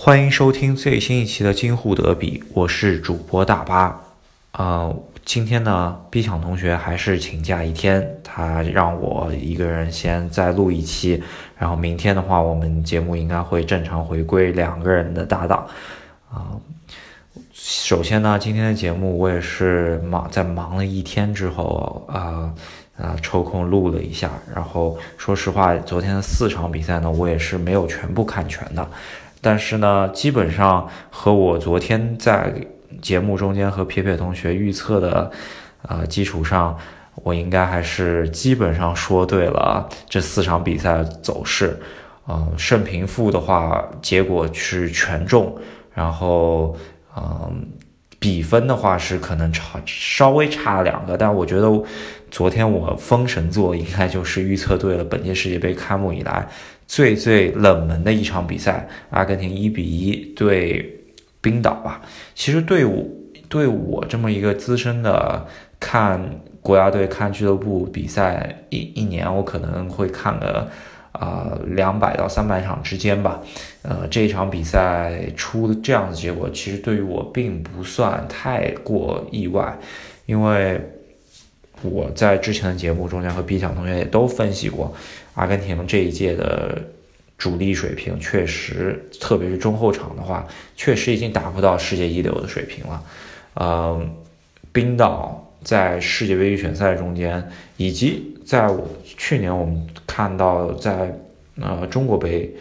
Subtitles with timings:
[0.00, 4.00] 欢迎收听最新一期的京沪德比，我是主播大巴。
[4.52, 11.20] 呃，今天呢，B 强同学还是请假一天，他让我一个人先再录一期，
[11.58, 15.66] 然后明天的话，我们节目应该会正常回归两个人的搭档。
[16.30, 16.54] 啊，
[17.52, 22.54] 首先呢，今天的节目我也是忙在忙了一天之后啊
[22.96, 28.88] 啊抽空录了一下，然后说实话，昨天的四场比赛呢，我也是没有全部看全的。
[29.48, 32.52] 但是呢，基本上和我昨天在
[33.00, 35.30] 节目中间和撇撇同学预测的，
[35.88, 36.76] 呃基础上，
[37.14, 41.80] 我应该还是基本上说对了这四场比赛走势。
[42.26, 45.56] 呃，胜平负的话，结果是全中，
[45.94, 46.76] 然后，
[47.16, 47.68] 嗯，
[48.18, 51.82] 比分的话是可能差稍微差两个，但我觉得
[52.30, 56.46] 昨天我封神座应该就是预测对了本届世界杯开幕以来。
[56.88, 61.04] 最最冷门的一场比赛，阿根廷一比一对
[61.40, 62.00] 冰岛吧。
[62.34, 63.06] 其实对我
[63.48, 65.46] 对我这么一个资深的
[65.78, 70.66] 看国家队、看俱乐部比赛一一年，我可能会看个
[71.12, 73.42] 啊两百到三百场之间吧。
[73.82, 79.78] 呃，这一场比赛出这样的结果，其实对于我并不算太过意外，
[80.24, 80.80] 因为
[81.82, 84.94] 我在之前的节目中间和 B 强同学也都分析过。
[85.38, 86.82] 阿根廷这一届的
[87.36, 90.44] 主力水平确实，特别是中后场的话，
[90.74, 93.04] 确实已经达不到世界一流的水平了。
[93.54, 94.10] 嗯，
[94.72, 101.16] 冰岛在世界杯预选赛中间，以及在我去年我们看到在
[101.60, 102.52] 呃中国杯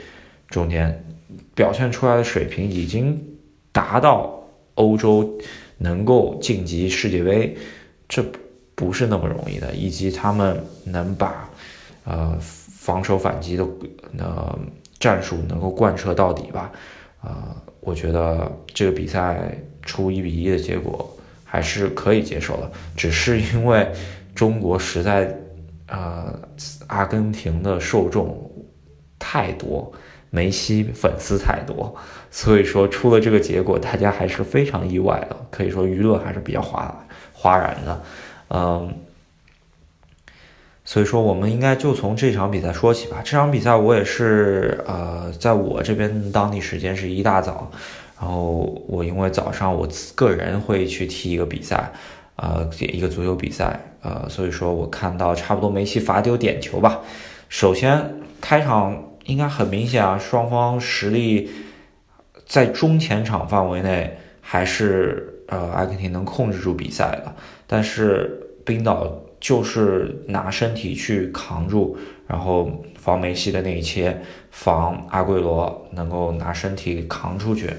[0.48, 1.04] 中间
[1.56, 3.20] 表现出来的水平，已经
[3.72, 4.40] 达到
[4.76, 5.40] 欧洲
[5.80, 7.58] 能够晋级世界杯，
[8.08, 8.24] 这
[8.76, 9.74] 不是那么容易的。
[9.74, 11.50] 以及他们能把
[12.04, 12.40] 呃。
[12.88, 13.68] 防守反击的
[14.18, 14.58] 呃
[14.98, 16.72] 战术能够贯彻到底吧？
[17.20, 21.06] 啊，我觉得这个比赛出一比一的结果
[21.44, 22.72] 还是可以接受的。
[22.96, 23.86] 只是因为
[24.34, 25.38] 中国实在
[25.90, 26.34] 呃
[26.88, 28.50] 阿根廷的受众
[29.20, 29.92] 太多，
[30.30, 31.94] 梅西粉丝太多，
[32.32, 35.36] 所以说出了这个结果，大家还是非常意外的。
[35.52, 38.02] 可以说舆论还是比较哗哗然的，
[38.48, 38.90] 嗯。
[40.90, 43.18] 所以说，我们应该就从这场比赛说起吧。
[43.22, 47.70] 这场比赛我也是，呃，在我这边当地时间是一大早，
[48.18, 51.92] 然后我因为早上我个人会去踢一个比赛，
[52.38, 57.02] 呃，一个足球比赛，呃，所以说我看到差不多梅西罚丢点球吧。
[57.50, 61.50] 首先开场应该很明显啊，双方实力
[62.46, 67.36] 在中前场范围内还是呃阿根廷能控制住比赛的，
[67.68, 69.20] 但是冰岛。
[69.40, 71.96] 就是拿身体去扛住，
[72.28, 77.72] 然后防梅西的那一切，防阿圭罗能够拿身体扛出去。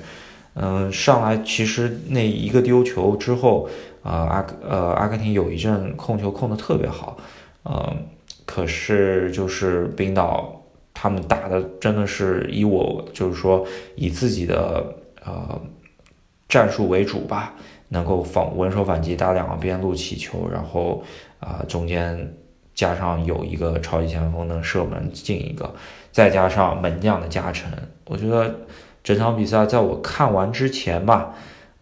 [0.54, 3.68] 嗯，上来其实那一个丢球之后，
[4.02, 7.16] 呃阿呃阿根廷有一阵控球控的特别好，
[7.64, 7.96] 嗯，
[8.46, 10.62] 可是就是冰岛
[10.94, 13.66] 他们打的真的是以我就是说
[13.96, 15.60] 以自己的呃
[16.48, 17.54] 战术为主吧，
[17.88, 21.02] 能够防稳守反击，打两个边路起球，然后。
[21.40, 22.34] 啊，中间
[22.74, 25.72] 加上有一个超级前锋能射门进一个，
[26.10, 27.70] 再加上门将的加成，
[28.06, 28.54] 我觉得
[29.04, 31.34] 整场比赛在我看完之前吧，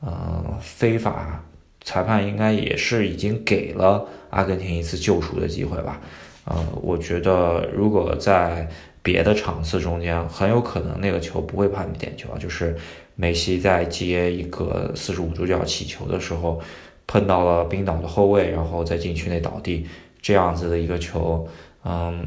[0.02, 1.42] 嗯，非法
[1.82, 6.00] 裁判应该也是已经给了阿根廷一次救赎的机会吧。
[6.44, 8.68] 呃，我觉得如果在
[9.02, 12.76] 别的场次中间，很有可能那个球不会判点球啊，就是
[13.14, 16.60] 梅西在接一个四十五度角起球的时候。
[17.06, 19.86] 碰到了冰岛的后卫，然后在禁区内倒地，
[20.20, 21.48] 这样子的一个球，
[21.84, 22.26] 嗯，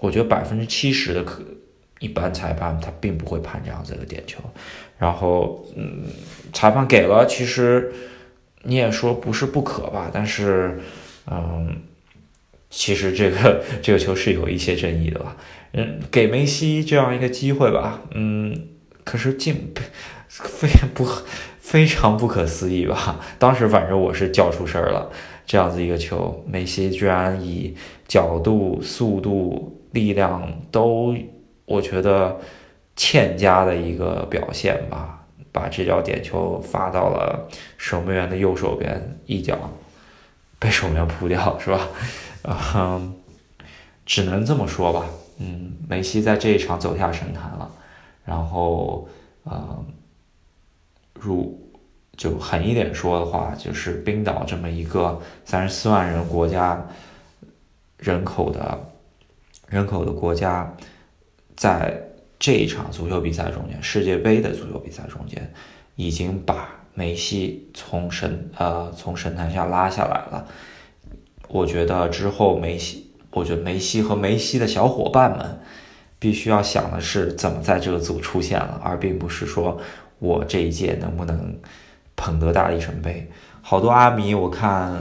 [0.00, 1.42] 我觉得百分之七十的可
[1.98, 4.38] 一般裁判他并不会判这样子的点球，
[4.98, 6.02] 然后嗯，
[6.52, 7.92] 裁判给了，其实
[8.64, 10.78] 你也说不是不可吧，但是
[11.30, 11.80] 嗯，
[12.68, 15.36] 其实这个 这个球是有一些争议的吧，
[15.72, 18.68] 嗯，给梅西这样一个机会吧，嗯，
[19.04, 19.72] 可是进
[20.28, 21.06] 非不。
[21.72, 23.18] 非常不可思议吧？
[23.40, 25.10] 当时反正我是叫出声了，
[25.46, 27.74] 这样子一个球，梅西居然以
[28.06, 31.16] 角度、速度、力量都，
[31.64, 32.38] 我觉得
[32.94, 37.48] 欠佳的一个表现吧，把这脚点球发到了
[37.78, 39.58] 守门员的右手边，一脚
[40.58, 41.88] 被守门员扑掉，是吧？
[42.76, 43.14] 嗯，
[44.04, 45.06] 只能这么说吧。
[45.38, 47.70] 嗯，梅西在这一场走下神坛了，
[48.26, 49.08] 然后，
[49.46, 49.86] 嗯。
[51.24, 51.61] 如
[52.16, 56.86] 就狠一点说的话，就是冰岛这么一个三十四万人国家
[57.98, 58.78] 人口的
[59.68, 60.74] 人口的国家，
[61.56, 62.00] 在
[62.38, 65.52] 这一场足球比赛中间，世界杯的足球比赛中间，
[65.96, 70.46] 已经把梅西从神呃从神坛下拉下来了。
[71.48, 75.60] 我觉得之后梅西，我觉得梅西和梅西的小伙伴们，
[76.18, 79.80] 必须要想的是怎么在这个组出现了，而并不是说
[80.18, 81.58] 我这一届能不能
[82.22, 83.28] 捧得大力神杯。
[83.62, 84.96] 好多阿迷，我看，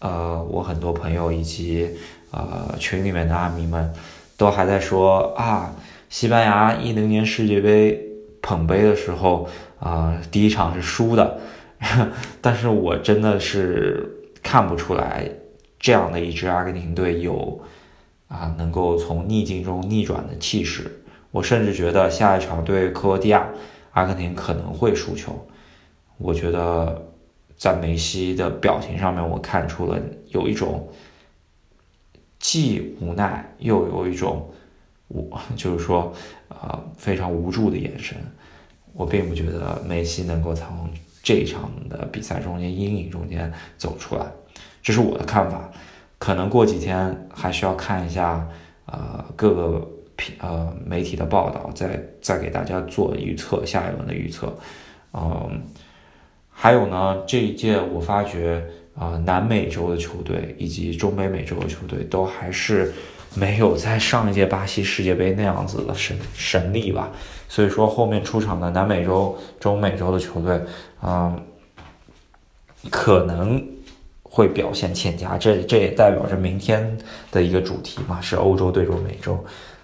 [0.00, 1.88] 呃，我很多朋友以及
[2.32, 3.94] 呃群里面的阿迷们，
[4.36, 5.72] 都还在说啊。
[6.08, 7.96] 西班牙一零年世界杯
[8.42, 11.38] 捧杯的时候啊，第一场是输的，
[12.42, 14.10] 但是我真的是
[14.42, 15.30] 看不出来
[15.78, 17.60] 这样的一支阿根廷队有
[18.26, 21.02] 啊能够从逆境中逆转的气势。
[21.30, 23.46] 我甚至觉得下一场对克罗地亚，
[23.92, 25.46] 阿根廷可能会输球。
[26.18, 27.10] 我觉得
[27.56, 29.98] 在梅西的表情上面，我看出了
[30.28, 30.88] 有一种
[32.38, 34.48] 既无奈又有一种。
[35.08, 36.12] 我 就是说，
[36.50, 38.14] 呃，非常无助的眼神。
[38.92, 40.90] 我并不觉得梅西能够从
[41.22, 44.26] 这一场的比赛中间阴影中间走出来，
[44.82, 45.70] 这是我的看法。
[46.18, 48.46] 可能过几天还需要看一下，
[48.84, 54.54] 呃，各个评呃媒体的报道，再再给大家做预测，下一轮的预测。
[55.14, 55.62] 嗯，
[56.60, 58.60] 还有呢，这一届我发觉
[58.98, 62.92] 啊，南美洲的球队以及中北美洲的球队都还是。
[63.34, 67.10] 没有在上一届巴西世界杯那样子的神神力吧，
[67.46, 70.58] 所以说后面出场的南美洲、中美洲的球队，
[70.98, 71.38] 啊，
[72.90, 73.62] 可能
[74.22, 75.36] 会表现欠佳。
[75.36, 76.98] 这这也代表着明天
[77.30, 79.38] 的一个主题嘛，是欧洲对中美洲。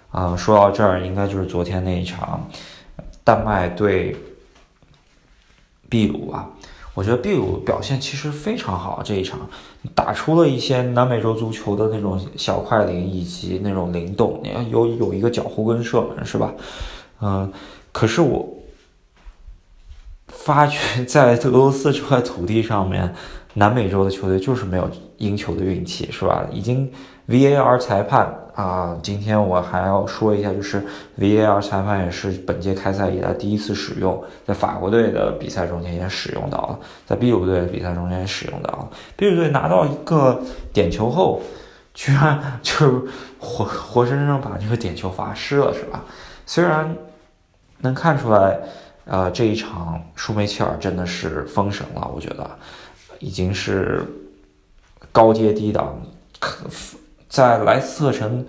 [0.09, 2.49] 啊，说到这儿，应该就是昨天那一场
[3.23, 4.17] 丹麦对
[5.89, 6.49] 秘鲁吧。
[6.93, 9.49] 我觉得秘鲁表现其实非常好，这一场
[9.93, 16.53] 打出了一些南美洲足球的那种小快灵以及那种灵动，你看有有一个脚后跟射门是吧？
[17.19, 17.51] 嗯，
[17.91, 18.47] 可是我
[20.27, 23.13] 发觉在俄罗斯这块土地上面，
[23.55, 26.47] 南美洲的球队就是没有赢球的运气是吧？
[26.49, 26.89] 已经
[27.27, 28.41] VAR 裁判。
[28.55, 30.81] 啊，今天我还要说一下，就是
[31.19, 38.89] VAR 裁判也是本届开赛以来第一次使用，在法国队的比赛中间也使用到了，在秘鲁队的比赛中间也使用到了。
[39.17, 40.41] 秘鲁队拿到一个
[40.71, 41.41] 点球后，
[41.93, 43.05] 居然就
[43.37, 46.05] 活活生生把这个点球罚失了，是吧？
[46.45, 46.95] 虽然
[47.79, 48.57] 能看出来，
[49.03, 52.49] 呃，这一场舒梅切尔真的是封神了，我觉得
[53.19, 54.01] 已经是
[55.11, 56.01] 高阶低档。
[57.35, 58.45] 在莱斯特城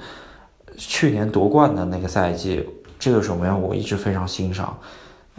[0.76, 2.64] 去年夺冠的那个赛季，
[3.00, 4.78] 这个守门员我一直非常欣赏。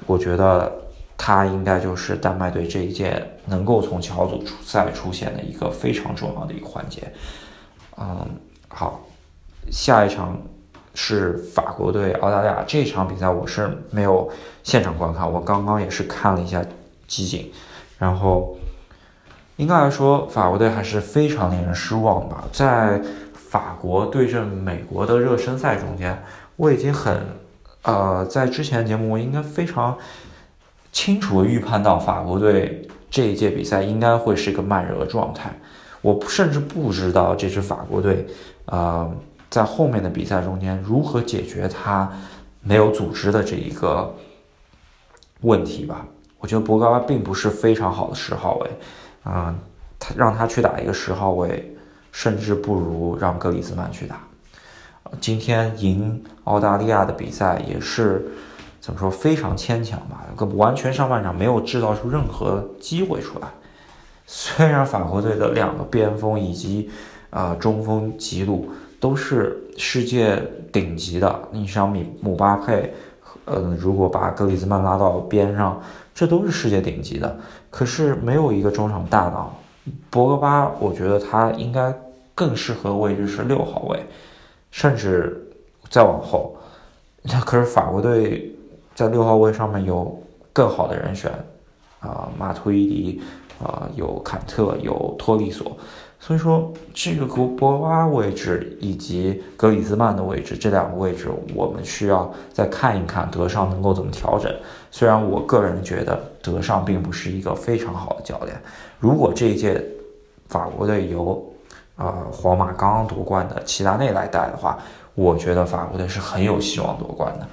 [0.05, 0.69] 我觉得
[1.17, 7.09] 他应该就是丹麦队这一届能够从小组赛出现的一个非常重要的一个环节。
[7.97, 8.27] 嗯，
[8.67, 8.99] 好，
[9.71, 10.37] 下一场
[10.93, 14.29] 是法国队澳大利亚这场比赛，我是没有
[14.61, 16.61] 现场观看，我刚刚也是看了一下
[17.07, 17.49] 集锦，
[17.97, 18.57] 然后
[19.55, 23.01] 应该来说，法国队还是非常令人失望吧，在。
[23.49, 26.21] 法国对阵美国的热身赛中间，
[26.57, 27.25] 我已经很，
[27.83, 29.97] 呃，在之前节目我应该非常
[30.91, 35.49] 清楚的预判到法国队这一届比赛应该会是一个慢热的状态。
[36.01, 38.27] 我甚至不知道这支法国队，
[38.65, 39.09] 呃，
[39.49, 42.11] 在后面的比赛中间如何解决他
[42.61, 44.13] 没有组织的这一个
[45.41, 46.05] 问题吧。
[46.39, 48.69] 我觉得博格巴并不是非常好的十号位，
[49.23, 49.55] 啊，
[49.97, 51.73] 他让他去打一个十号位。
[52.11, 54.19] 甚至不如让格里兹曼去打。
[55.21, 58.27] 今天赢澳大利亚的比赛也是
[58.81, 60.25] 怎么说非常牵强吧？
[60.55, 63.47] 完全上半场没有制造出任何机会出来。
[64.25, 66.89] 虽然法国队的两个边锋以及
[67.29, 72.93] 啊中锋吉鲁都是世界顶级的，你像米姆巴佩，
[73.45, 75.81] 呃，如果把格里兹曼拉到边上，
[76.13, 77.39] 这都是世界顶级的。
[77.69, 79.57] 可是没有一个中场大脑。
[80.09, 81.93] 博格巴，我觉得他应该。
[82.37, 83.99] 更适合位置是六号位，
[84.69, 85.43] 甚至
[85.89, 86.55] 再往后。
[87.23, 88.55] 那可是法国队
[88.93, 90.21] 在六号位上面有
[90.53, 91.31] 更好的人选
[91.99, 93.21] 啊，马图伊迪
[93.59, 95.75] 啊，有坎特，有托利索。
[96.19, 104.53] 所以说，这个博博瓦位置以及格里兹曼的位置这两个位置，我们需要再看一看德尚能够怎么调整。
[104.91, 108.59] 虽然我个人觉得德尚并不是一个非常好的教练，
[108.99, 109.81] 如果这一届
[110.49, 111.41] 法国队由
[111.95, 114.77] 啊，皇马刚刚夺冠的齐达内来带的话，
[115.13, 117.47] 我觉得法国队是很有希望夺冠的。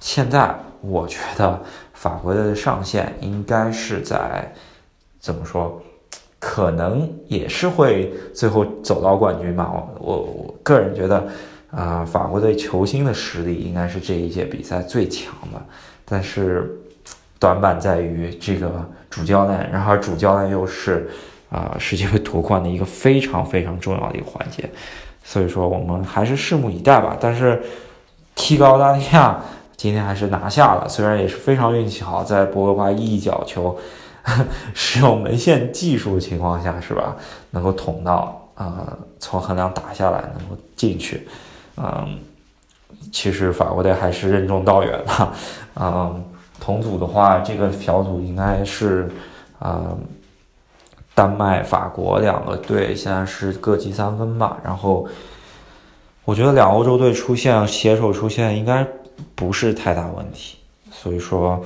[0.00, 1.62] 现在我觉得
[1.94, 4.52] 法国队的上限应该是在
[5.18, 5.80] 怎么说？
[6.40, 9.70] 可能也是会最后走到冠军吧。
[10.00, 11.28] 我我个人觉得，
[11.70, 15.62] 啊，法国队球星的实力应该是这一届比赛最强的，
[16.06, 16.80] 但是
[17.38, 21.10] 短板在于这个主教练，然后主教练又是
[21.50, 24.68] 啊世界杯夺冠的一个非常非常重要的一个环节，
[25.22, 27.16] 所以说我们还是拭目以待吧。
[27.20, 27.62] 但是
[28.34, 29.38] 踢高大亚
[29.76, 33.78] 今天还是拿下了，虽然也是非常运气好，在博格巴一脚球
[34.74, 37.16] 使用门线技术的情况下，是吧？
[37.50, 41.26] 能够捅到啊，从横梁打下来，能够进去。
[41.76, 42.18] 嗯，
[43.10, 45.32] 其实法国队还是任重道远的。
[45.80, 46.24] 嗯，
[46.60, 49.10] 同组的话，这个小组应该是，
[49.60, 49.96] 呃，
[51.14, 54.58] 丹麦、法国两个队现在是各积三分吧。
[54.62, 55.08] 然后，
[56.26, 58.86] 我觉得两欧洲队出现携手出现应该
[59.34, 60.58] 不是太大问题。
[60.92, 61.62] 所以说，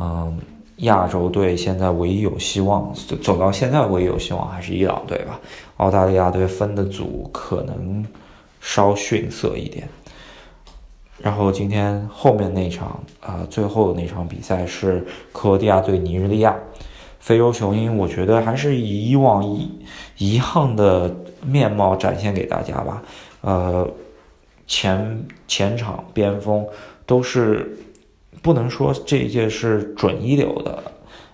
[0.00, 0.40] 嗯，
[0.78, 2.92] 亚洲队现在唯一有希望
[3.22, 5.40] 走到现在唯一有希望还是伊朗队吧。
[5.76, 8.04] 澳大利亚队分的组可能。
[8.60, 9.88] 稍逊色一点，
[11.22, 16.56] 然后今天后面那场啊，最后那场比赛是克罗地亚对尼日利亚，
[17.20, 19.70] 非洲雄鹰，我觉得还是以以往一
[20.18, 21.14] 一样的
[21.46, 23.00] 面貌展现给大家吧。
[23.42, 23.88] 呃，
[24.66, 26.66] 前前场边锋
[27.06, 27.78] 都是
[28.42, 30.82] 不能说这一届是准一流的，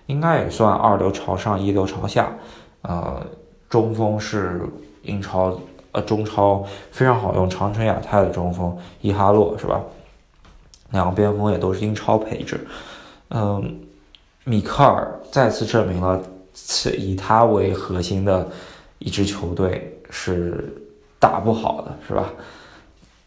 [0.07, 2.35] 应该也算二流朝上，一流朝下。
[2.81, 3.25] 呃，
[3.69, 4.61] 中锋是
[5.03, 5.59] 英超。
[5.91, 9.81] 呃，中超非常好用，长春亚泰的中锋伊哈洛是吧？
[10.91, 12.67] 两个边锋也都是英超配置。
[13.29, 13.79] 嗯，
[14.43, 16.21] 米克尔再次证明了
[16.97, 18.45] 以他为核心的
[18.99, 20.69] 一支球队是
[21.17, 22.29] 打不好的，是吧？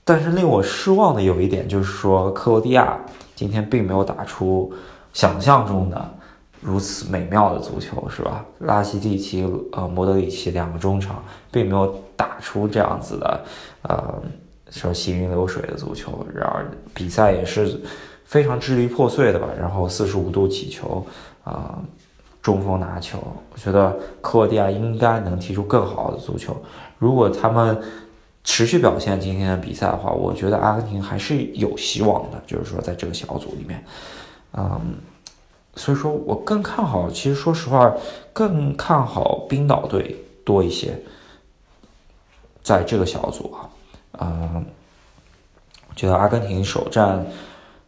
[0.09, 2.99] 但是令我失望的有一点就是说，克罗地亚
[3.35, 4.73] 今天并没有打出
[5.13, 6.15] 想象中的。
[6.63, 8.43] 如此美妙的足球是吧？
[8.61, 11.23] 拉希蒂奇、呃，莫德里奇两个中场
[11.53, 13.41] 并没有打出这样子的，
[13.83, 14.15] 呃，
[14.71, 16.27] 说行云流水的足球。
[16.35, 17.79] 然而比赛也是
[18.25, 19.47] 非常支离破碎的吧？
[19.61, 21.07] 然后四十五度起球，
[21.45, 21.79] 啊，
[22.41, 23.19] 中锋拿球，
[23.53, 26.57] 我觉得克罗地亚应该能踢出更好的足球。
[26.99, 27.79] 如果他们
[28.51, 32.43] 持续表现今天的比赛的话，我觉得阿根廷还是有希望的。
[32.47, 33.85] 就是说，在这个小组里面，
[34.55, 34.97] 嗯。
[35.77, 37.95] 所以说我更看好，其实说实话，
[38.33, 40.99] 更看好冰岛队多一些，
[42.63, 43.69] 在这个小组啊，
[44.19, 44.65] 嗯，
[45.95, 47.25] 觉得阿根廷首战，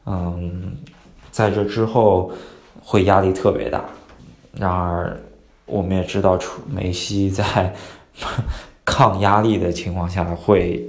[0.04, 0.76] 嗯，
[1.32, 2.30] 在这之后
[2.84, 3.82] 会压力特别大。
[4.52, 5.18] 然而，
[5.64, 7.74] 我们也知道，出梅西在
[8.90, 10.84] 抗压力的情况下会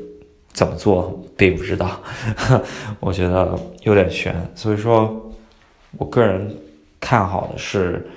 [0.52, 2.02] 怎么做，并不知道，
[3.00, 4.36] 我觉得有点悬。
[4.56, 5.32] 所以说，
[5.98, 6.56] 我个人。
[7.04, 8.08] 看好的是，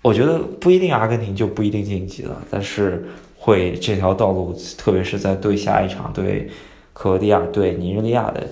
[0.00, 3.04] 我觉得不一定阿根廷就不一定晋级了，但是
[3.36, 6.48] 会这条道路，特别是在对下一场对
[6.92, 8.46] 克罗地亚对尼日利亚的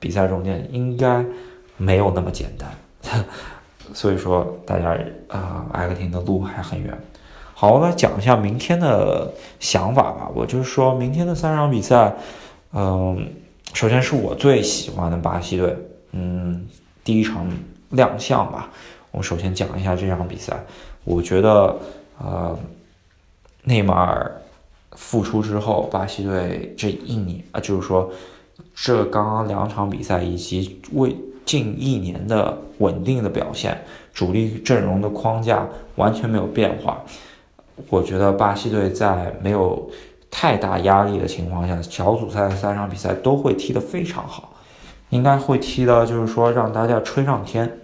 [0.00, 1.22] 比赛中间，应该
[1.76, 3.22] 没有那么简单。
[3.92, 6.98] 所以说，大家啊，阿根廷的路还很远。
[7.60, 10.30] 好，我来讲一下明天的想法吧。
[10.32, 12.14] 我就是说明天的三场比赛，
[12.72, 13.30] 嗯，
[13.74, 15.76] 首先是我最喜欢的巴西队，
[16.12, 16.68] 嗯，
[17.02, 17.44] 第一场。
[17.90, 18.70] 亮相吧，
[19.10, 20.64] 我首先讲一下这场比赛。
[21.02, 21.76] 我觉得，
[22.18, 22.56] 呃，
[23.64, 24.40] 内马尔
[24.92, 28.08] 复出之后，巴西队这一年啊，就是说，
[28.72, 33.82] 这刚刚两场比赛以及为近一年的稳定的表现，
[34.14, 37.02] 主力阵容的框架完全没有变化。
[37.90, 39.90] 我觉得巴西队在没有
[40.30, 44.54] 太大压力的情况下，小组赛三场比赛都会踢得非常好。
[45.10, 47.78] 应该会踢的，就是说让大家吹上天。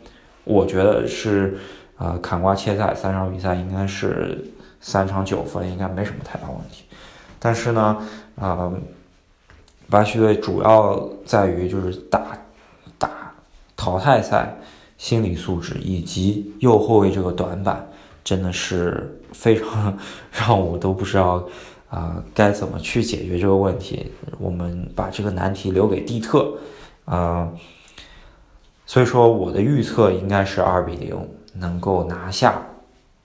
[0.45, 1.57] 我觉得是，
[1.97, 6.85] 呃，砍瓜切菜，三场比赛应该是三场九分，应该没什么太大问题。
[7.39, 7.97] 但是呢，
[8.35, 8.71] 呃，
[9.89, 12.39] 巴西队主要在于就是打
[12.99, 13.33] 打
[13.75, 14.55] 淘汰赛，
[14.99, 17.89] 心理素质以及右后卫这个短板，
[18.25, 19.97] 真的是非常
[20.33, 21.47] 让我都不知道
[21.91, 24.11] 啊该怎么去解决这个问题。
[24.39, 26.53] 我们把这个难题留给蒂特。
[27.05, 27.53] 啊，
[28.87, 31.15] 所以说我的预测应该是二比零
[31.53, 32.63] 能够拿下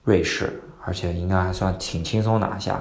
[0.04, 2.80] 瑞士，而且应该还算挺轻松拿下。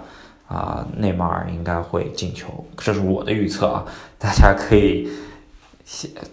[0.49, 3.85] 啊，内马尔应该会进球，这是我的预测啊，
[4.17, 5.07] 大家可以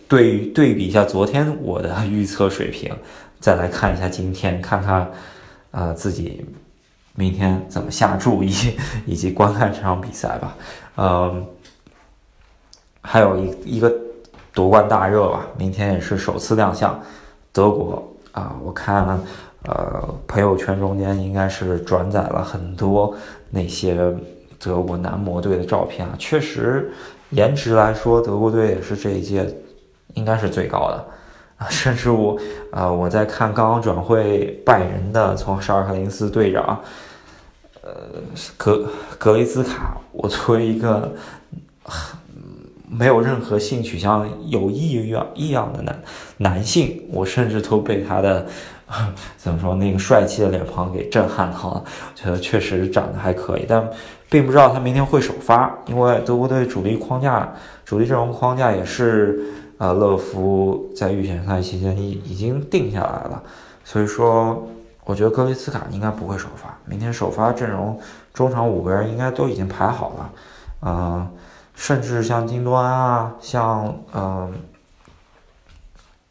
[0.08, 2.92] 对对比一下昨天我的 预测水平，
[3.38, 5.12] 再来看一下今天，看看
[5.76, 6.44] 啊自己
[7.14, 8.52] 明天怎么下注以
[9.04, 10.56] 以及观看这场比赛吧。
[10.96, 11.46] 嗯，
[13.02, 13.92] 还有一一个。
[14.56, 16.98] 夺冠大热吧，明天也是首次亮相，
[17.52, 18.02] 德国
[18.32, 19.06] 啊，我看
[19.64, 23.14] 呃朋友圈中间应该是转载了很多
[23.50, 24.16] 那些
[24.58, 26.90] 德国男模队的照片啊，确实
[27.28, 29.46] 颜值来说，德国队也是这一届
[30.14, 31.06] 应该是最高的
[31.58, 32.38] 啊， 甚至我
[32.70, 36.80] 啊我在看刚刚转会拜仁的从沙尔克林斯队长，
[37.82, 37.90] 呃
[38.56, 38.86] 格
[39.18, 41.14] 格雷兹卡，我作为一个
[42.88, 46.02] 没有任何性取向有异样异样的男
[46.38, 48.46] 男性，我甚至都被他的
[49.36, 51.84] 怎么说那个帅气的脸庞给震撼到了，
[52.14, 53.88] 觉得确实长得还可以，但。
[54.28, 59.40] 并不知道他明天会首发，因为德国队主力框架、主力阵容框架也是，
[59.78, 63.42] 呃，勒夫在预选赛期间已已经定下来了，
[63.84, 64.66] 所以说，
[65.04, 66.76] 我觉得格雷斯卡应该不会首发。
[66.86, 68.00] 明天首发阵容
[68.32, 70.32] 中场五个人应该都已经排好了，
[70.82, 71.28] 嗯，
[71.74, 74.52] 甚至像金多安啊，像嗯，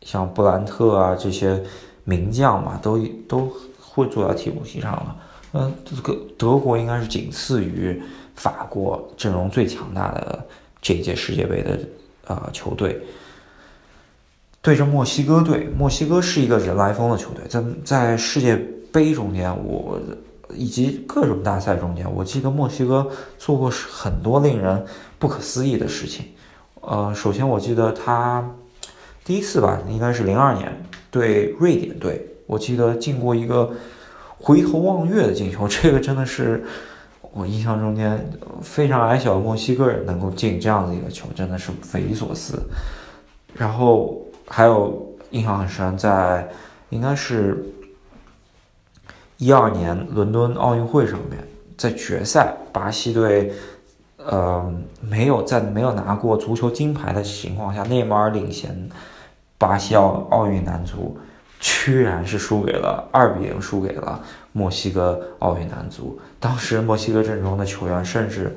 [0.01, 1.63] 像布兰特啊这些
[2.03, 2.97] 名将嘛，都
[3.27, 5.15] 都会坐在替补席上了。
[5.53, 8.01] 嗯，这个德国应该是仅次于
[8.35, 10.43] 法国阵容最强大的
[10.81, 11.79] 这一届世界杯的
[12.27, 13.01] 呃球队，
[14.65, 15.69] 对着墨西哥队。
[15.77, 18.55] 墨西哥是一个人来疯的球队，在在世界
[18.91, 19.99] 杯中间，我
[20.55, 23.07] 以及各种大赛中间，我记得墨西哥
[23.37, 24.83] 做过很多令人
[25.19, 26.25] 不可思议的事情。
[26.81, 28.43] 呃，首先我记得他
[29.23, 30.75] 第一次吧，应该是零二年
[31.11, 33.71] 对瑞典队，我记得进过一个。
[34.37, 36.63] 回头望月的进球， 这个真的是
[37.33, 38.19] 我印象中间
[38.61, 42.59] 非常矮小的墨西哥人能够进这样的一个球，真的是匪夷所思。
[43.53, 46.47] 然后还有印象很深，在
[46.89, 47.63] 应该是
[49.37, 51.45] 一二年伦敦奥运会上面，
[51.77, 53.53] 在决赛，巴西队
[54.17, 58.89] 呃没有在没有拿过足球金牌的情况下，内马尔领衔
[59.57, 61.17] 巴西奥奥运男足。
[61.57, 64.21] 居然是输给了二比零，输给了
[64.51, 66.19] 墨西哥奥运男足。
[66.39, 68.55] 当时墨西哥阵中的球员，甚至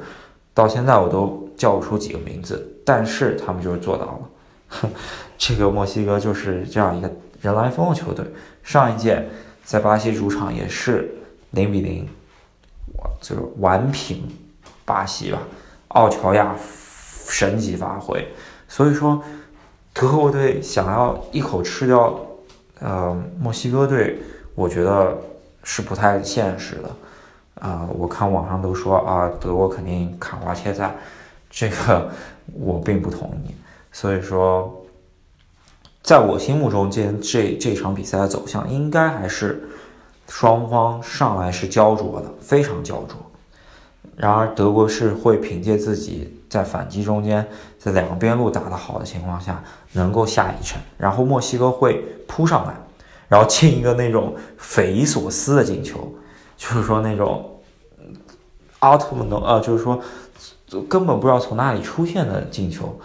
[0.52, 4.20] 到现在我都叫不出几个名字，但是他们就是做到了。
[5.38, 7.10] 这个墨西哥就是这样一个
[7.40, 8.24] 人来疯的球队。
[8.62, 9.26] 上一届
[9.64, 11.10] 在巴西主场也是
[11.52, 12.08] 零比零，
[13.20, 14.28] 就是完平
[14.84, 15.38] 巴西吧。
[15.88, 16.54] 奥乔亚
[17.26, 18.26] 神级发挥，
[18.68, 19.22] 所以说
[19.94, 22.18] 德国队想要一口吃掉。
[22.80, 24.18] 呃，墨西哥队，
[24.54, 25.18] 我觉得
[25.64, 26.88] 是不太现实的。
[27.66, 30.94] 啊，我看网上都说啊，德国肯定砍瓜切菜，
[31.50, 32.08] 这个
[32.52, 33.52] 我并不同意。
[34.00, 34.86] 所以说，
[36.04, 39.68] 在我心目中，这这这场比赛的走向应该还是
[40.28, 43.16] 双方上来是焦灼的，非常焦灼。
[44.14, 47.44] 然而，德国是会凭借自己在反击中间，
[47.76, 49.60] 在两个边路打得好的情况下，
[49.94, 50.80] 能够下一城。
[50.96, 52.74] 然后，墨西哥会扑上来，
[53.26, 56.14] 然后进一个那种匪夷所思的进球，
[56.56, 57.58] 就是说那种
[58.78, 60.00] 奥特曼的呃，就是说
[60.88, 62.96] 根本不知道从哪里出现的进球，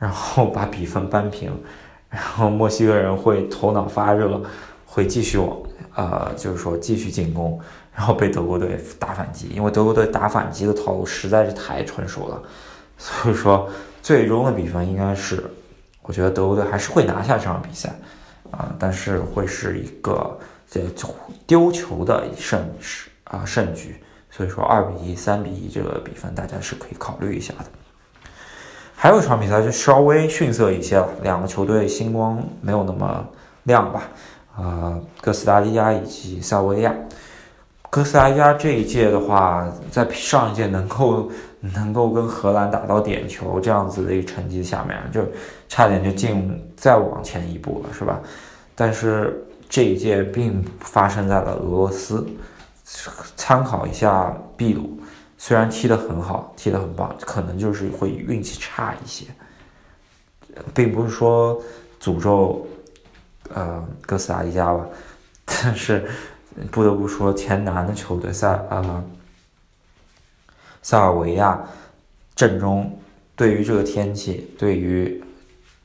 [0.00, 1.52] 然后把比分扳平。
[2.08, 4.42] 然后，墨西哥人会头脑发热，
[4.84, 5.56] 会继续往
[5.94, 7.60] 呃，就是说继续进攻。
[7.92, 12.42] 然后被德国队打反击，因为德国队打反击的套路实在是太纯熟了，
[12.96, 13.68] 所以说
[14.00, 15.44] 最终的比分应该是，
[16.02, 17.92] 我觉得德国队还是会拿下这场比赛，
[18.52, 20.38] 啊，但是会是一个
[20.70, 20.80] 这
[21.46, 23.96] 丢球的胜势啊胜局，
[24.30, 27.64] 所以说二比一、三比一这个比分大家是可以考虑一下的。
[29.02, 33.26] 还有一场比赛就稍微逊色一些了，两个球队星光没有那么
[33.62, 34.02] 亮吧，
[34.54, 36.94] 啊，哥斯达黎加以及塞尔维亚。
[37.88, 45.22] 哥斯达黎加这一届的话，在上一届能够能够跟荷兰打到点球这样子的一个成绩下面，就
[45.66, 48.20] 差点就进再往前一步了，是吧？
[48.74, 52.26] 但是这一届并发生在了俄罗斯。
[53.34, 54.98] 参考一下秘鲁，
[55.42, 59.24] 虽然踢得很好，踢得很棒，可能就是会运气差一些，
[60.74, 61.58] 并不是说
[61.98, 62.68] 诅咒
[63.54, 64.86] 呃哥斯达黎加吧，
[65.46, 66.06] 但是。
[66.72, 69.04] 不得不说，前南的球队塞啊
[70.82, 71.58] 塞尔维亚
[72.34, 72.98] 阵中，
[73.36, 75.22] 对于这个天气，对于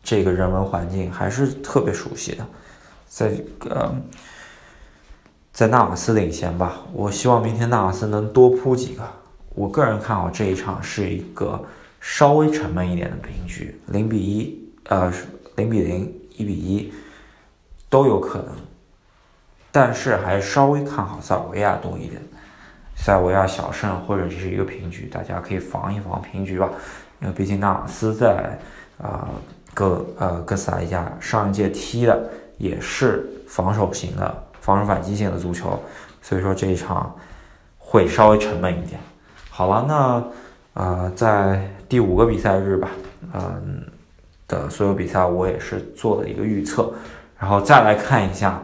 [0.03, 2.45] 这个人文环境还是特别熟悉的。
[3.07, 3.31] 在
[3.69, 3.95] 呃，
[5.53, 9.07] 在纳瓦斯领先吧，我希望明天纳瓦斯能多扑几个。
[9.55, 11.63] 我个人看好这一场是一个
[12.01, 15.11] 稍微沉闷一点的平局，零比一，呃，
[15.55, 16.93] 零比零，一比一
[17.89, 18.49] 都有可能。
[19.71, 22.21] 但是还稍微看好塞尔维亚多一点，
[22.95, 26.69] 塞尔维亚小胜或者是一个平局，大家可以防一防平局吧。
[27.21, 28.59] 因为毕竟纳瓦斯在
[28.97, 29.29] 啊
[29.73, 35.81] 哥呃哥斯达黎加上一届踢的也是防守型的防守反击型的足球，
[36.21, 37.15] 所以说这一场
[37.77, 38.99] 会稍微沉闷一点。
[39.57, 40.23] 好了，那
[40.73, 42.89] 呃在第五个比赛日吧，
[43.33, 43.85] 嗯
[44.49, 46.93] 的所有比赛我也是做了一个预测，
[47.39, 48.61] 然后再来看一下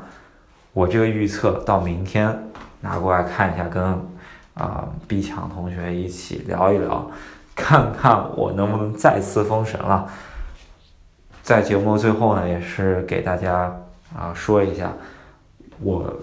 [0.73, 2.37] 我这个预测到明天
[2.81, 3.81] 拿过来看一下，跟
[4.53, 7.09] 啊毕强同学一起聊一聊，
[7.55, 10.11] 看看我能不能再次封神了。
[11.41, 13.73] 在节目最后呢，也是给大家
[14.13, 14.91] 啊说一下
[15.79, 16.13] 我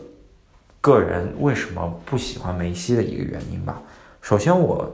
[0.83, 3.81] 个人为什么不喜欢梅西的一个原因吧。
[4.21, 4.91] 首先我。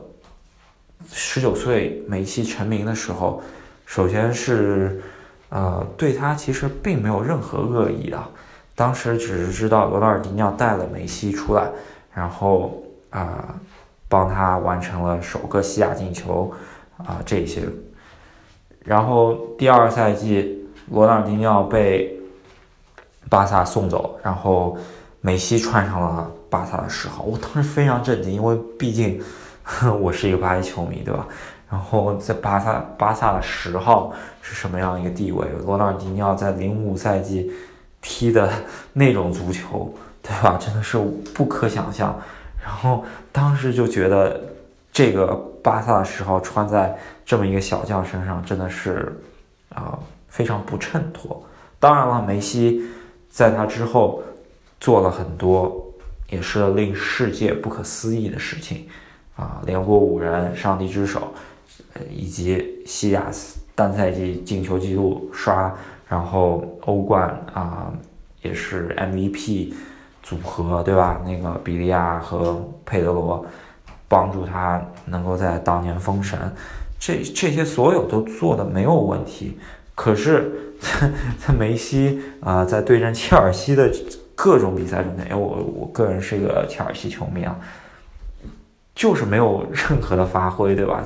[1.12, 3.42] 十九岁梅西成名的时候，
[3.84, 5.02] 首先是，
[5.50, 8.26] 呃，对他其实并没有任何恶意啊，
[8.74, 11.68] 当时只是知道罗纳尔迪尼奥带了梅西出来，
[12.14, 13.54] 然后啊，
[14.08, 16.50] 帮他完成了首个西甲进球
[16.96, 17.62] 啊这些，
[18.82, 22.18] 然后第二赛季罗纳尔迪尼奥被
[23.28, 24.78] 巴萨送走，然后
[25.20, 29.20] 梅西穿上了巴萨的十号，我当时非常震惊，因为毕竟。
[29.98, 31.26] 我是一个巴西球迷，对吧？
[31.70, 34.12] 然后在巴萨，巴萨的十号
[34.42, 35.48] 是什么样一个地位？
[35.64, 37.50] 罗纳尔迪尼奥在零五赛季
[38.02, 38.52] 踢的
[38.92, 39.90] 那种足球，
[40.22, 40.58] 对吧？
[40.60, 40.98] 真的是
[41.32, 42.14] 不可想象。
[42.62, 44.38] 然后当时就觉得
[44.92, 45.28] 这个
[45.62, 49.18] 巴萨的十号穿在这么一个小将身上，真的是
[49.70, 51.42] 啊非常不衬托。
[51.80, 52.84] 当然了，梅西
[53.30, 54.22] 在他之后
[54.78, 55.83] 做了很多
[56.28, 58.86] 也是令世界不可思议的事情。
[59.36, 61.34] 啊，连过五人，上帝之手，
[61.94, 63.26] 呃，以及西亚
[63.74, 65.74] 单赛季进球纪录刷，
[66.08, 67.92] 然后欧冠啊
[68.42, 69.72] 也是 MVP
[70.22, 71.20] 组合，对吧？
[71.26, 73.44] 那个比利亚和佩德罗
[74.06, 76.38] 帮助他能够在当年封神，
[77.00, 79.58] 这这些所有都做的没有问题。
[79.96, 80.76] 可是，
[81.44, 83.90] 在 梅西啊在对阵切尔西的
[84.34, 87.56] 各种比赛中间，因为我我个人是一个切尔西球迷啊。
[88.94, 91.02] 就是没有任何的发挥，对吧？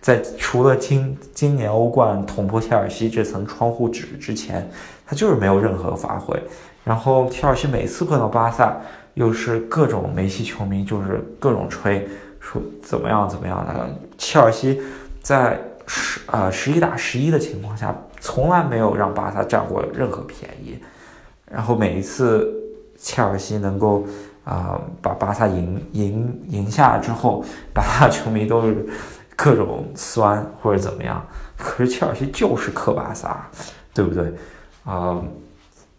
[0.00, 4.70] 在除了今今年欧冠捅破切尔西这层窗户纸之前，
[5.04, 6.40] 他就是没有任何发挥。
[6.84, 8.76] 然后切尔西每次碰到巴萨，
[9.14, 13.90] 又是各种梅西球迷就是各种吹，说怎么样怎么样的。
[14.16, 14.80] 切尔西
[15.20, 20.78] 在十啊十一打十一的情况下，从来没有让巴萨占过任何便宜。
[21.50, 22.48] 然后每一次
[23.02, 24.06] 切尔西能够。
[24.44, 28.84] 啊，把巴萨赢赢赢下之后，巴萨球迷都是
[29.36, 31.24] 各种酸或者怎么样。
[31.56, 33.48] 可是切尔西就是克巴萨，
[33.94, 34.34] 对不对？
[34.84, 35.22] 啊，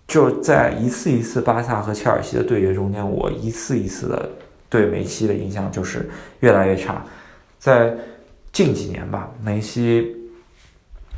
[0.06, 4.30] 就在一次一次巴萨和切尔西的对决中间，我一次一次的
[4.68, 6.10] 对梅西的印象就是
[6.42, 7.02] 越来越差。
[7.58, 7.96] 在
[8.52, 10.14] 近几年吧，梅西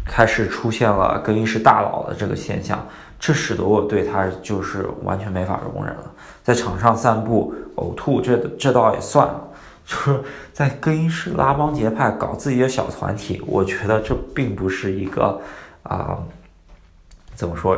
[0.05, 2.87] 开始出现了更衣室大佬的这个现象，
[3.19, 6.11] 这使得我对他就是完全没法容忍了。
[6.43, 9.41] 在场上散步、呕吐，这这倒也算了。
[9.85, 10.19] 就是
[10.51, 15.39] 在更衣室拉帮结派、搞自己的小团体，我觉得这并不是一个
[15.83, 16.17] 啊，
[17.35, 17.77] 怎么说？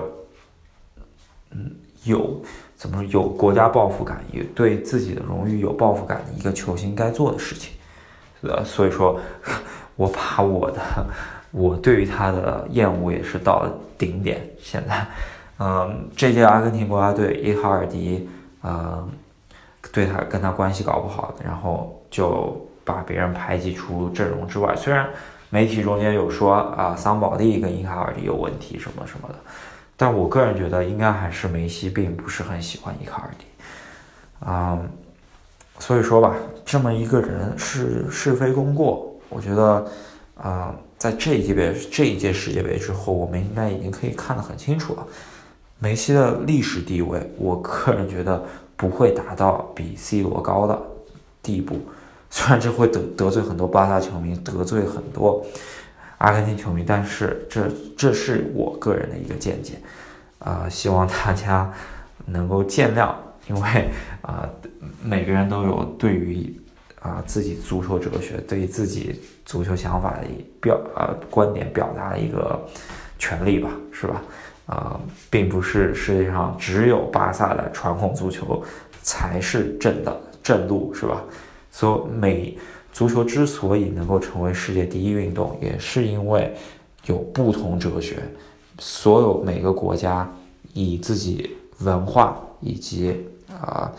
[1.51, 1.69] 嗯，
[2.05, 2.41] 有
[2.77, 7.73] 怎么说有国家抱负感、也对自己的荣誉有抱负感的一个球星该做的事情。
[8.41, 9.19] 呃，所以说，
[9.97, 10.81] 我把我的
[11.51, 14.41] 我对于他的厌恶也是到了顶点。
[14.59, 15.05] 现在，
[15.59, 18.29] 嗯，这届阿根廷国家队伊卡尔迪。
[18.61, 19.07] 呃，
[19.93, 24.75] 对他跟他关系搞不好，然后就把别人排挤出阵容之外。
[24.75, 25.07] 虽然
[25.49, 29.35] 媒体中间有说啊，桑保利跟伊卡尔迪有问题什么什么的，
[29.95, 33.45] 但我个人觉得应该还是梅西并不是很喜欢伊卡尔迪。
[34.45, 34.77] 啊，
[35.79, 39.85] 所以说吧，这么一个人是是非功过，我觉得
[40.35, 45.05] 啊，在这一届这一届世界杯之后，我们应该已经可以看得很清楚了。
[45.79, 48.43] 梅西的历史地位，我个人觉得
[48.75, 50.81] 不会达到比 C 罗高的
[51.43, 51.79] 地步。
[52.29, 55.45] 虽然这会得得罪很多巴萨球迷，得罪很多
[56.17, 59.73] 阿根廷球迷，但是这这是我个人的一个见解。
[60.39, 61.71] 啊，希望大家
[62.25, 63.13] 能够见谅，
[63.47, 63.89] 因为
[64.21, 64.49] 啊，
[65.03, 66.59] 每个人都有对于
[67.01, 70.27] 啊自己足球哲学、对自己足球想法的
[70.61, 72.59] 表啊观点表达的一个
[73.19, 74.21] 权利吧，是吧？
[74.65, 78.61] 啊，并不是世界上只有巴萨的传统足球
[79.01, 81.23] 才是正的正路，是吧？
[81.71, 82.57] 所以，每
[82.91, 86.53] 足球之所以能够成为世界第一运动，也是因为
[87.05, 88.17] 有不同哲学。
[88.79, 90.29] 所有每个国家
[90.73, 93.91] 以自己文化以及啊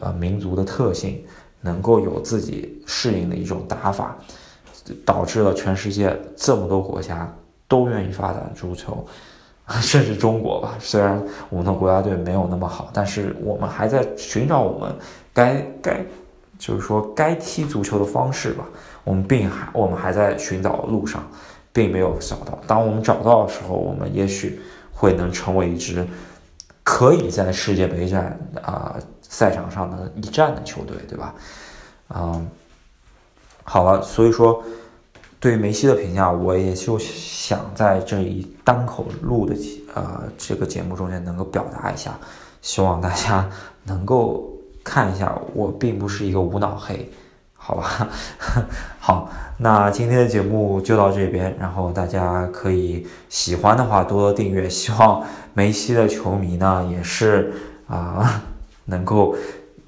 [0.00, 1.24] 呃民族的特性，
[1.66, 4.16] 能够有自己适应的一种打法，
[5.04, 7.30] 导致了全世界这么多国家
[7.68, 9.04] 都愿意发展足球。
[9.82, 14.94] 甚至中国吧，虽然我们的国家队没有那么好，但是我们还在寻找我们
[15.34, 16.06] 该该
[16.56, 18.64] 就是说该踢足球的方式吧，
[19.02, 21.20] 我们并还我们还在寻找路上，
[21.72, 22.56] 并没有找到。
[22.64, 24.60] 当我们找到的时候，我们也许
[24.92, 26.06] 会能成为一支
[26.96, 31.34] 可以在世界杯战啊赛场上的一战的球队，对吧？
[32.08, 32.48] 嗯，
[33.64, 34.64] 好了，所以说
[35.38, 39.54] 对梅西的评价，我也就想在这一单口录的
[39.94, 42.18] 呃这个节目中间能够表达一下，
[42.62, 43.46] 希望大家
[43.84, 44.50] 能够。
[44.88, 47.10] 看一下，我并不是一个无脑黑，
[47.66, 48.08] 好吧？
[49.00, 54.68] 好，那今天的节目就到这边，然后大家可以喜欢的话多多订阅。
[54.68, 57.52] 希望梅西的球迷呢也是
[57.88, 58.40] 啊，
[58.84, 59.34] 能够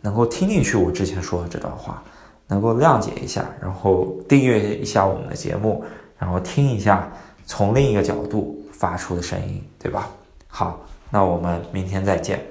[0.00, 2.02] 能够听进去我之前说的这段话，
[2.48, 5.84] 能够谅解一下，然后订阅一下我们的节目，
[6.18, 7.08] 然后听一下
[7.46, 10.08] 从另一个角度发出的声音，对吧？
[10.48, 12.44] 好，那我们明天再见。